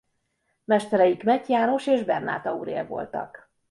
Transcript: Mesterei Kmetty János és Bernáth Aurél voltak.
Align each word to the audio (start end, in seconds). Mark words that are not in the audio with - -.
Mesterei 0.63 1.17
Kmetty 1.17 1.49
János 1.51 1.87
és 1.87 2.03
Bernáth 2.03 2.47
Aurél 2.47 2.87
voltak. 2.87 3.49